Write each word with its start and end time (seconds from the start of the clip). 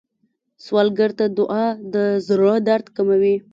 سوالګر 0.65 1.11
ته 1.19 1.25
دعا 1.37 1.65
د 1.93 1.95
زړه 2.27 2.53
درد 2.67 2.85
کموي 2.95 3.35